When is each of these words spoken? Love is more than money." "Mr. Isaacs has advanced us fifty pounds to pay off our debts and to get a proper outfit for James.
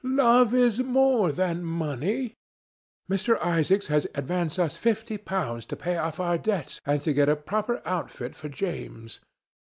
Love 0.03 0.51
is 0.55 0.79
more 0.79 1.31
than 1.31 1.61
money." 1.63 2.33
"Mr. 3.07 3.37
Isaacs 3.39 3.85
has 3.85 4.07
advanced 4.15 4.57
us 4.57 4.75
fifty 4.75 5.15
pounds 5.19 5.63
to 5.67 5.75
pay 5.75 5.95
off 5.97 6.19
our 6.19 6.39
debts 6.39 6.81
and 6.87 7.03
to 7.03 7.13
get 7.13 7.29
a 7.29 7.35
proper 7.35 7.83
outfit 7.85 8.33
for 8.33 8.49
James. 8.49 9.19